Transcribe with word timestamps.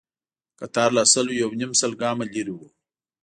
کتار 0.59 0.89
لا 0.95 1.03
سل 1.13 1.27
يونيم 1.41 1.71
سل 1.79 1.91
ګامه 2.01 2.25
لرې 2.33 2.53
و. 2.57 2.59